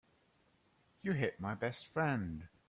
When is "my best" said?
1.39-1.93